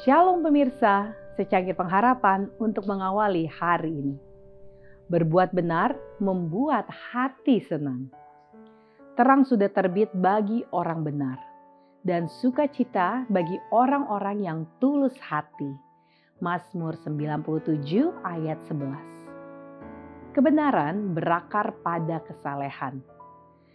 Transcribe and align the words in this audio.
Shalom 0.00 0.40
pemirsa, 0.40 1.12
secangkir 1.36 1.76
pengharapan 1.76 2.48
untuk 2.56 2.88
mengawali 2.88 3.44
hari 3.44 3.92
ini. 3.92 4.16
Berbuat 5.12 5.52
benar 5.52 5.92
membuat 6.16 6.88
hati 6.88 7.60
senang. 7.60 8.08
Terang 9.12 9.44
sudah 9.44 9.68
terbit 9.68 10.08
bagi 10.16 10.64
orang 10.72 11.04
benar 11.04 11.36
dan 12.00 12.32
sukacita 12.32 13.28
bagi 13.28 13.60
orang-orang 13.76 14.40
yang 14.40 14.64
tulus 14.80 15.20
hati. 15.20 15.68
Mazmur 16.40 16.96
97 16.96 17.60
ayat 18.24 18.56
11. 18.72 20.32
Kebenaran 20.32 21.12
berakar 21.12 21.76
pada 21.84 22.24
kesalehan. 22.24 23.04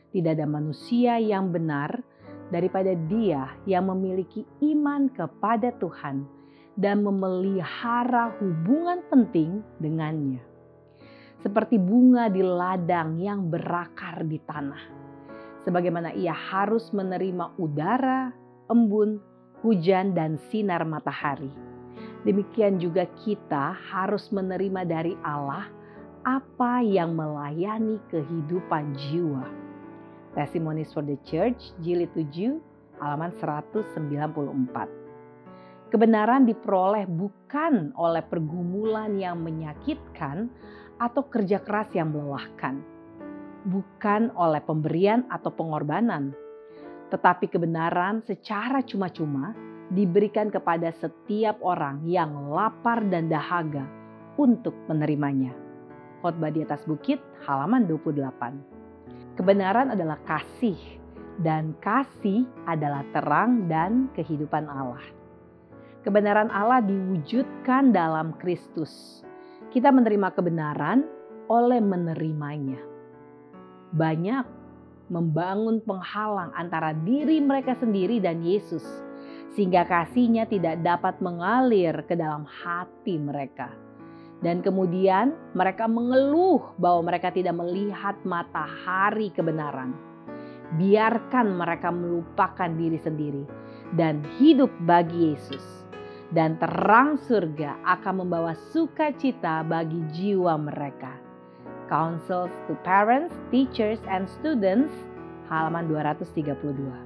Tidak 0.09 0.33
ada 0.33 0.49
manusia 0.49 1.21
yang 1.21 1.53
benar 1.53 2.01
daripada 2.53 2.93
dia 3.09 3.49
yang 3.65 3.89
memiliki 3.89 4.45
iman 4.61 5.09
kepada 5.09 5.73
Tuhan 5.81 6.25
dan 6.75 7.01
memelihara 7.01 8.35
hubungan 8.37 9.01
penting 9.09 9.63
dengannya. 9.79 10.43
Seperti 11.41 11.77
bunga 11.77 12.27
di 12.27 12.41
ladang 12.41 13.21
yang 13.21 13.47
berakar 13.47 14.25
di 14.25 14.41
tanah. 14.41 14.83
Sebagaimana 15.65 16.13
ia 16.13 16.33
harus 16.33 16.89
menerima 16.93 17.57
udara, 17.57 18.33
embun, 18.69 19.21
hujan, 19.61 20.13
dan 20.13 20.37
sinar 20.49 20.85
matahari. 20.85 21.49
Demikian 22.25 22.81
juga 22.81 23.05
kita 23.21 23.77
harus 23.93 24.33
menerima 24.33 24.81
dari 24.85 25.13
Allah 25.21 25.69
apa 26.25 26.81
yang 26.81 27.13
melayani 27.13 28.01
kehidupan 28.09 28.97
jiwa 28.97 29.64
Testimonies 30.35 30.91
for 30.91 30.99
the 30.99 31.15
Church, 31.23 31.71
jilid 31.79 32.11
7, 32.11 32.59
halaman 32.99 33.31
194. 33.39 33.95
Kebenaran 35.87 36.43
diperoleh 36.43 37.07
bukan 37.07 37.95
oleh 37.95 38.19
pergumulan 38.19 39.15
yang 39.15 39.39
menyakitkan 39.39 40.51
atau 40.99 41.23
kerja 41.31 41.63
keras 41.63 41.87
yang 41.95 42.11
melelahkan. 42.11 42.83
Bukan 43.63 44.35
oleh 44.35 44.59
pemberian 44.59 45.23
atau 45.31 45.55
pengorbanan. 45.55 46.35
Tetapi 47.15 47.47
kebenaran 47.47 48.19
secara 48.27 48.83
cuma-cuma 48.83 49.55
diberikan 49.87 50.51
kepada 50.51 50.91
setiap 50.99 51.63
orang 51.63 52.03
yang 52.03 52.51
lapar 52.51 53.07
dan 53.07 53.31
dahaga 53.31 53.87
untuk 54.35 54.75
menerimanya. 54.91 55.55
Khotbah 56.19 56.51
di 56.51 56.59
atas 56.59 56.83
bukit 56.83 57.23
halaman 57.47 57.87
28. 57.87 58.84
Kebenaran 59.35 59.91
adalah 59.91 60.15
kasih, 60.23 60.79
dan 61.43 61.75
kasih 61.83 62.47
adalah 62.63 63.03
terang 63.11 63.67
dan 63.67 64.07
kehidupan 64.15 64.63
Allah. 64.71 65.03
Kebenaran 66.07 66.47
Allah 66.47 66.79
diwujudkan 66.79 67.91
dalam 67.91 68.39
Kristus. 68.39 69.19
Kita 69.75 69.91
menerima 69.91 70.31
kebenaran 70.31 71.03
oleh 71.51 71.83
menerimanya. 71.83 72.79
Banyak 73.91 74.45
membangun 75.11 75.83
penghalang 75.83 76.55
antara 76.55 76.95
diri 76.95 77.43
mereka 77.43 77.75
sendiri 77.75 78.23
dan 78.23 78.39
Yesus, 78.39 78.87
sehingga 79.51 79.83
kasihnya 79.83 80.47
tidak 80.47 80.79
dapat 80.79 81.19
mengalir 81.19 82.07
ke 82.07 82.15
dalam 82.15 82.47
hati 82.47 83.19
mereka. 83.19 83.67
Dan 84.43 84.59
kemudian 84.59 85.31
mereka 85.55 85.87
mengeluh 85.87 86.75
bahwa 86.75 87.11
mereka 87.13 87.31
tidak 87.31 87.55
melihat 87.55 88.19
matahari 88.27 89.31
kebenaran. 89.31 89.95
Biarkan 90.75 91.55
mereka 91.55 91.93
melupakan 91.93 92.67
diri 92.73 92.99
sendiri 92.99 93.45
dan 93.95 94.25
hidup 94.41 94.69
bagi 94.83 95.33
Yesus. 95.33 95.63
Dan 96.33 96.57
terang 96.57 97.21
surga 97.21 97.79
akan 97.85 98.25
membawa 98.25 98.57
sukacita 98.73 99.61
bagi 99.61 100.01
jiwa 100.09 100.57
mereka. 100.57 101.15
Councils 101.85 102.49
to 102.65 102.73
Parents, 102.81 103.31
Teachers, 103.53 104.01
and 104.09 104.25
Students, 104.25 104.89
halaman 105.53 105.85
232. 105.85 107.05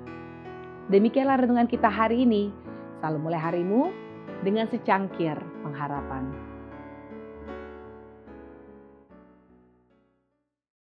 Demikianlah 0.87 1.43
renungan 1.43 1.67
kita 1.67 1.91
hari 1.91 2.23
ini. 2.23 2.49
Selalu 3.03 3.19
mulai 3.19 3.39
harimu 3.43 3.91
dengan 4.41 4.65
secangkir 4.71 5.35
pengharapan. 5.61 6.48